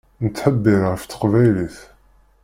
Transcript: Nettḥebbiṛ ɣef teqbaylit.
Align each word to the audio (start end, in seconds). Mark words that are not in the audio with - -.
Nettḥebbiṛ 0.23 0.81
ɣef 0.91 1.03
teqbaylit. 1.05 1.77